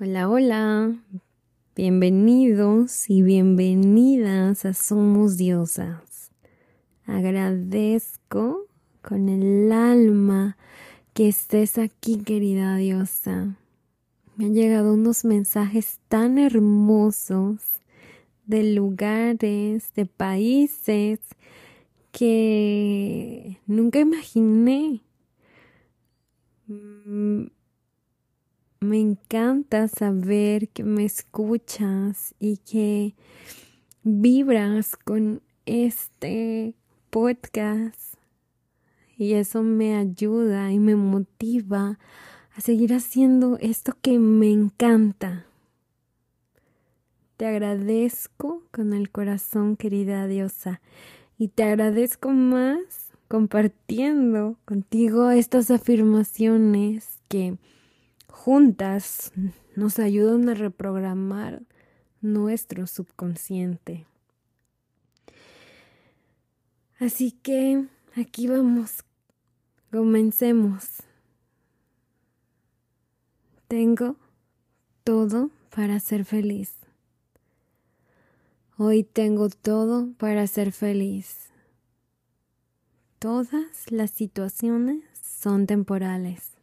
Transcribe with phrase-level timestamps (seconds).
[0.00, 0.94] Hola, hola.
[1.74, 6.30] Bienvenidos y bienvenidas a Somos Diosas.
[7.04, 8.68] Agradezco
[9.02, 10.56] con el alma
[11.14, 13.56] que estés aquí, querida diosa.
[14.36, 17.60] Me han llegado unos mensajes tan hermosos
[18.46, 21.18] de lugares, de países
[22.12, 25.00] que nunca imaginé.
[28.80, 33.16] Me encanta saber que me escuchas y que
[34.04, 36.74] vibras con este
[37.10, 38.14] podcast
[39.16, 41.98] y eso me ayuda y me motiva
[42.54, 45.44] a seguir haciendo esto que me encanta.
[47.36, 50.80] Te agradezco con el corazón, querida diosa,
[51.36, 57.58] y te agradezco más compartiendo contigo estas afirmaciones que
[58.28, 59.32] juntas
[59.76, 61.62] nos ayudan a reprogramar
[62.20, 64.06] nuestro subconsciente.
[66.98, 69.04] Así que aquí vamos,
[69.90, 71.02] comencemos.
[73.68, 74.16] Tengo
[75.04, 76.74] todo para ser feliz.
[78.76, 81.50] Hoy tengo todo para ser feliz.
[83.18, 86.57] Todas las situaciones son temporales.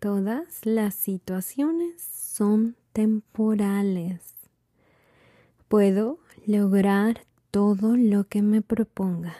[0.00, 4.36] Todas las situaciones son temporales.
[5.66, 9.34] Puedo lograr todo lo que me proponga.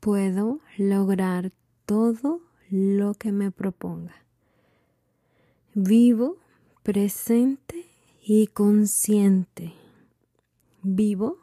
[0.00, 1.52] Puedo lograr
[1.84, 4.14] todo lo que me proponga.
[5.74, 6.38] Vivo
[6.82, 7.84] presente
[8.22, 9.74] y consciente.
[10.82, 11.36] Vivo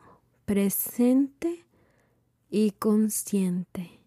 [0.45, 1.65] presente
[2.49, 3.99] y consciente.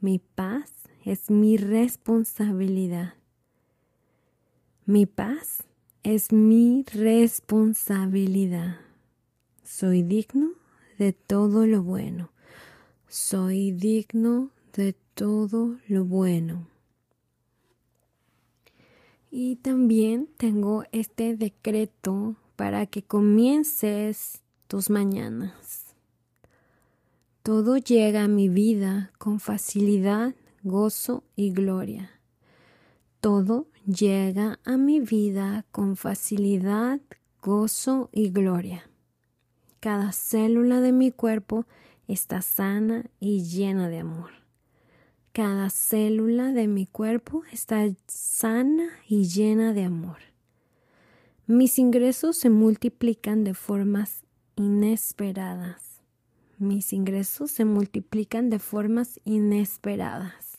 [0.00, 0.70] Mi paz
[1.04, 3.14] es mi responsabilidad.
[4.86, 5.64] Mi paz
[6.02, 8.76] es mi responsabilidad.
[9.64, 10.52] Soy digno
[10.98, 12.30] de todo lo bueno.
[13.08, 16.68] Soy digno de todo lo bueno.
[19.30, 25.94] Y también tengo este decreto para que comiences tus mañanas.
[27.42, 32.10] Todo llega a mi vida con facilidad gozo y gloria.
[33.20, 37.00] Todo llega a mi vida con facilidad,
[37.40, 38.88] gozo y gloria.
[39.80, 41.66] Cada célula de mi cuerpo
[42.08, 44.30] está sana y llena de amor.
[45.32, 50.18] Cada célula de mi cuerpo está sana y llena de amor.
[51.46, 54.24] Mis ingresos se multiplican de formas
[54.56, 56.02] inesperadas.
[56.58, 60.51] Mis ingresos se multiplican de formas inesperadas.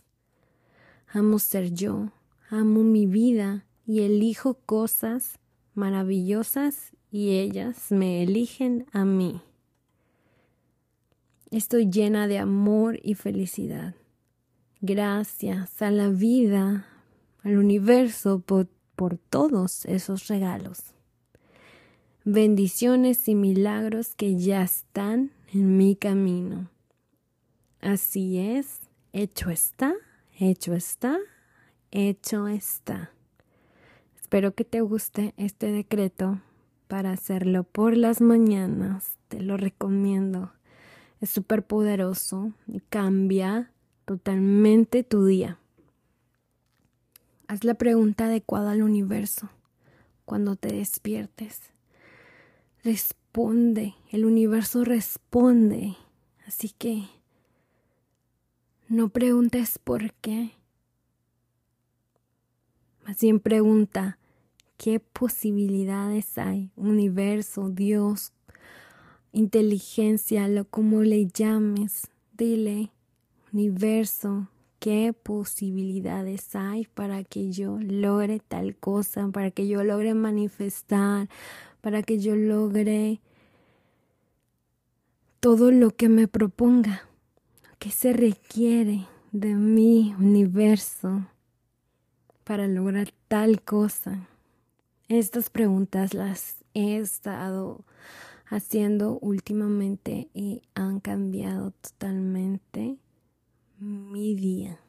[1.15, 2.09] Amo ser yo,
[2.49, 5.37] amo mi vida y elijo cosas
[5.75, 9.39] maravillosas y ellas me eligen a mí.
[11.51, 13.93] Estoy llena de amor y felicidad.
[14.81, 16.87] Gracias a la vida,
[17.43, 18.67] al universo por,
[19.29, 20.95] todos esos regalos.
[22.25, 26.71] Bendiciones y milagros que ya están en mi camino.
[27.81, 28.79] Así es,
[29.11, 29.93] hecho está
[30.39, 31.19] Hecho está,
[31.91, 33.11] hecho está.
[34.19, 36.41] Espero que te guste este decreto
[36.87, 39.17] para hacerlo por las mañanas.
[39.27, 40.51] Te lo recomiendo.
[41.21, 43.71] Es súper poderoso y cambia
[44.05, 45.59] totalmente tu día.
[47.47, 49.51] Haz la pregunta adecuada al universo
[50.25, 51.59] cuando te despiertes.
[52.83, 55.95] Responde, el universo responde.
[56.47, 57.03] Así que
[58.87, 60.51] no preguntes por qué.
[63.05, 64.17] Más bien pregunta,
[64.77, 66.71] ¿qué posibilidades hay?
[66.75, 68.31] Universo, Dios,
[69.31, 72.07] inteligencia, lo como le llames.
[72.37, 72.91] Dile,
[73.51, 74.47] universo,
[74.79, 79.27] ¿qué posibilidades hay para que yo logre tal cosa?
[79.29, 81.29] Para que yo logre manifestar,
[81.81, 83.19] para que yo logre
[85.39, 87.09] todo lo que me proponga.
[87.83, 91.27] ¿Qué se requiere de mi universo
[92.45, 94.29] para lograr tal cosa?
[95.09, 97.83] Estas preguntas las he estado
[98.45, 102.95] haciendo últimamente y han cambiado totalmente
[103.79, 104.79] mi día.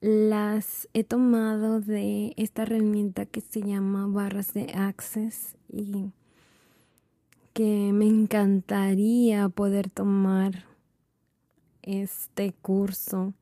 [0.00, 6.10] Las he tomado de esta herramienta que se llama barras de access y
[7.58, 10.64] que me encantaría poder tomar
[11.82, 13.34] este curso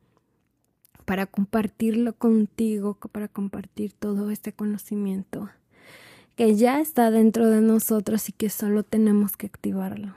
[1.05, 5.51] para compartirlo contigo, para compartir todo este conocimiento
[6.35, 10.17] que ya está dentro de nosotros y que solo tenemos que activarlo.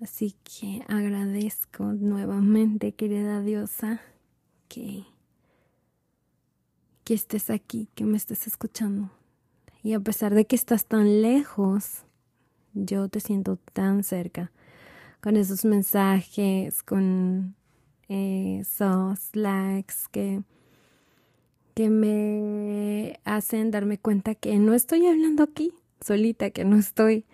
[0.00, 4.00] Así que agradezco nuevamente, querida diosa,
[4.68, 5.04] que,
[7.04, 9.10] que estés aquí, que me estés escuchando.
[9.82, 12.04] Y a pesar de que estás tan lejos,
[12.74, 14.52] yo te siento tan cerca
[15.20, 17.54] con esos mensajes, con
[18.08, 20.42] esos likes que,
[21.74, 27.24] que me hacen darme cuenta que no estoy hablando aquí solita, que no estoy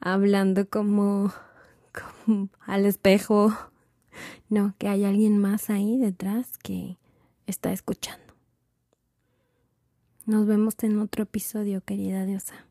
[0.00, 1.32] hablando como,
[2.26, 3.52] como al espejo,
[4.48, 6.98] no, que hay alguien más ahí detrás que
[7.46, 8.21] está escuchando.
[10.24, 12.66] Nos vemos en otro episodio, querida diosa.